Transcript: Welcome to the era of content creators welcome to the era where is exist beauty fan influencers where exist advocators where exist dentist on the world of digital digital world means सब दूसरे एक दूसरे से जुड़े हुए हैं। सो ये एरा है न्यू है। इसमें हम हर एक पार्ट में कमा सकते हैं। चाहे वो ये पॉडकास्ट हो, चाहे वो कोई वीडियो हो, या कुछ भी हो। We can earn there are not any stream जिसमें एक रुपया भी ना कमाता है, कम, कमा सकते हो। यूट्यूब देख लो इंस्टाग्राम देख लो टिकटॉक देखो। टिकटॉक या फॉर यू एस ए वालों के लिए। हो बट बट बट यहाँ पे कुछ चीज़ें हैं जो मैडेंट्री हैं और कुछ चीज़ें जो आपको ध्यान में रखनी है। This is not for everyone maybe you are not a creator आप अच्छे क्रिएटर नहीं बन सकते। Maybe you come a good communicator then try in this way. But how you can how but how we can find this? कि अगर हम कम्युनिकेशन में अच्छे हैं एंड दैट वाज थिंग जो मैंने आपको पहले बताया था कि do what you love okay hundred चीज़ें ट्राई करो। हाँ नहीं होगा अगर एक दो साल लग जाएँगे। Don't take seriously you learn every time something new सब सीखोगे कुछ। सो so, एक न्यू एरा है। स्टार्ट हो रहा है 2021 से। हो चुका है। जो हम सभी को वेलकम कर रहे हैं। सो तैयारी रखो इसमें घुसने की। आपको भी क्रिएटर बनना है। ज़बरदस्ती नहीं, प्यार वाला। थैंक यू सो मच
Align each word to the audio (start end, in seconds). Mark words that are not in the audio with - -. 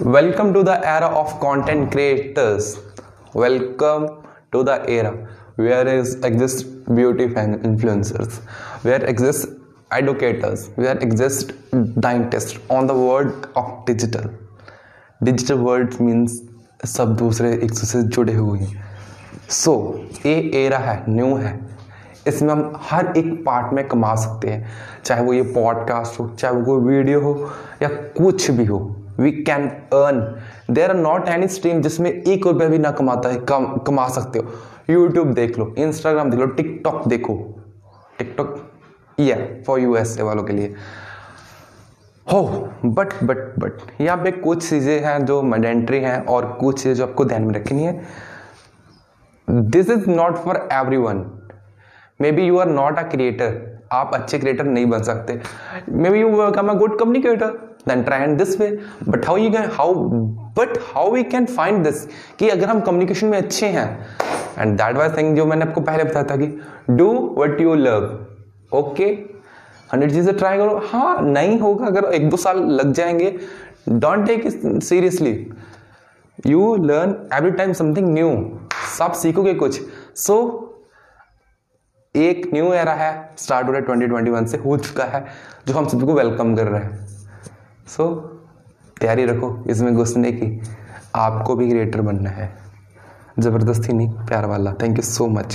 Welcome 0.00 0.52
to 0.52 0.62
the 0.62 0.68
era 0.68 1.06
of 1.06 1.38
content 1.38 1.90
creators 1.92 2.76
welcome 3.36 4.06
to 4.52 4.62
the 4.62 4.84
era 4.88 5.10
where 5.58 5.88
is 5.88 6.26
exist 6.26 6.90
beauty 6.90 7.26
fan 7.28 7.60
influencers 7.64 8.40
where 8.84 9.04
exist 9.04 9.48
advocators 9.94 10.68
where 10.78 10.98
exist 11.02 11.52
dentist 11.74 12.72
on 12.72 12.86
the 12.86 12.90
world 12.90 13.32
of 13.56 13.68
digital 13.86 14.30
digital 15.22 15.54
world 15.54 15.94
means 16.00 16.42
सब 16.84 17.16
दूसरे 17.16 17.52
एक 17.52 17.68
दूसरे 17.68 17.86
से 17.86 18.02
जुड़े 18.02 18.34
हुए 18.34 18.58
हैं। 18.58 18.84
सो 19.50 20.00
ये 20.26 20.34
एरा 20.54 20.78
है 20.78 21.04
न्यू 21.08 21.34
है। 21.36 21.58
इसमें 22.26 22.50
हम 22.50 22.80
हर 22.90 23.12
एक 23.16 23.44
पार्ट 23.46 23.72
में 23.72 23.88
कमा 23.88 24.14
सकते 24.14 24.48
हैं। 24.48 24.68
चाहे 25.04 25.22
वो 25.22 25.32
ये 25.32 25.42
पॉडकास्ट 25.42 26.20
हो, 26.20 26.28
चाहे 26.38 26.54
वो 26.54 26.64
कोई 26.64 26.94
वीडियो 26.94 27.20
हो, 27.20 27.50
या 27.82 27.88
कुछ 27.88 28.50
भी 28.50 28.64
हो। 28.64 28.96
We 29.20 29.30
can 29.42 29.68
earn 29.68 30.20
there 30.70 30.90
are 30.90 30.96
not 30.96 31.28
any 31.28 31.48
stream 31.48 31.80
जिसमें 31.82 32.10
एक 32.10 32.46
रुपया 32.46 32.68
भी 32.68 32.78
ना 32.78 32.90
कमाता 32.90 33.28
है, 33.28 33.36
कम, 33.38 33.66
कमा 33.86 34.08
सकते 34.08 34.38
हो। 34.38 34.44
यूट्यूब 34.90 35.32
देख 35.34 35.58
लो 35.58 35.74
इंस्टाग्राम 35.78 36.30
देख 36.30 36.40
लो 36.40 36.46
टिकटॉक 36.48 37.06
देखो। 37.08 37.36
टिकटॉक 38.18 38.56
या 39.18 39.36
फॉर 39.66 39.80
यू 39.80 39.96
एस 39.96 40.16
ए 40.18 40.22
वालों 40.22 40.44
के 40.44 40.52
लिए। 40.52 40.74
हो 42.26 42.42
बट 42.84 43.12
बट 43.24 43.38
बट 43.58 44.00
यहाँ 44.00 44.16
पे 44.16 44.30
कुछ 44.32 44.68
चीज़ें 44.68 45.04
हैं 45.04 45.24
जो 45.26 45.40
मैडेंट्री 45.42 45.98
हैं 46.00 46.24
और 46.26 46.46
कुछ 46.60 46.82
चीज़ें 46.82 46.94
जो 46.94 47.06
आपको 47.06 47.24
ध्यान 47.24 47.42
में 47.42 47.54
रखनी 47.54 47.84
है। 47.84 48.00
This 49.48 49.90
is 49.90 50.08
not 50.10 50.36
for 50.36 50.68
everyone 50.96 51.24
maybe 52.32 52.42
you 52.42 52.58
are 52.58 52.68
not 52.68 52.98
a 52.98 53.02
creator 53.02 53.60
आप 53.92 54.14
अच्छे 54.14 54.38
क्रिएटर 54.38 54.64
नहीं 54.64 54.86
बन 54.86 55.02
सकते। 55.02 55.40
Maybe 56.10 56.20
you 56.20 56.50
come 56.50 56.68
a 56.68 56.74
good 56.74 56.98
communicator 56.98 57.58
then 57.90 58.02
try 58.06 58.18
in 58.24 58.34
this 58.36 58.52
way. 58.58 58.66
But 59.12 59.24
how 59.28 59.34
you 59.36 59.50
can 59.52 59.70
how 59.76 59.86
but 60.58 60.76
how 60.88 61.04
we 61.14 61.22
can 61.34 61.48
find 61.56 61.86
this? 61.86 62.00
कि 62.38 62.48
अगर 62.48 62.68
हम 62.68 62.80
कम्युनिकेशन 62.80 63.26
में 63.26 63.38
अच्छे 63.38 63.66
हैं 63.66 64.06
एंड 64.58 64.76
दैट 64.78 64.96
वाज 64.96 65.16
थिंग 65.16 65.36
जो 65.36 65.46
मैंने 65.46 65.64
आपको 65.64 65.80
पहले 65.80 66.04
बताया 66.04 66.24
था 66.30 66.36
कि 66.36 66.46
do 66.90 67.10
what 67.38 67.60
you 67.60 67.74
love 67.74 68.26
okay 68.74 69.04
hundred 69.92 70.12
चीज़ें 70.12 70.36
ट्राई 70.36 70.58
करो। 70.58 70.80
हाँ 70.92 71.22
नहीं 71.22 71.58
होगा 71.60 71.86
अगर 71.86 72.04
एक 72.14 72.28
दो 72.30 72.36
साल 72.36 72.58
लग 72.70 72.92
जाएँगे। 72.92 73.36
Don't 73.88 74.26
take 74.26 74.48
seriously 74.82 75.32
you 76.46 76.74
learn 76.76 77.28
every 77.34 77.50
time 77.50 77.72
something 77.72 78.12
new 78.14 78.30
सब 78.98 79.12
सीखोगे 79.12 79.54
कुछ। 79.54 79.80
सो 80.16 80.34
so, 80.34 80.60
एक 82.16 82.50
न्यू 82.54 82.72
एरा 82.72 82.92
है। 82.92 83.30
स्टार्ट 83.38 83.66
हो 83.66 83.72
रहा 83.72 83.80
है 83.80 83.86
2021 83.86 84.46
से। 84.46 84.56
हो 84.58 84.76
चुका 84.76 85.04
है। 85.04 85.24
जो 85.66 85.74
हम 85.74 85.86
सभी 85.88 86.06
को 86.06 86.14
वेलकम 86.14 86.54
कर 86.56 86.66
रहे 86.66 86.80
हैं। 86.80 87.06
सो 87.96 88.04
तैयारी 89.00 89.24
रखो 89.24 89.64
इसमें 89.70 89.94
घुसने 89.94 90.32
की। 90.32 90.60
आपको 91.14 91.54
भी 91.54 91.68
क्रिएटर 91.68 92.00
बनना 92.00 92.30
है। 92.30 92.52
ज़बरदस्ती 93.38 93.92
नहीं, 93.92 94.10
प्यार 94.10 94.46
वाला। 94.46 94.72
थैंक 94.72 94.96
यू 94.96 95.02
सो 95.02 95.26
मच 95.26 95.50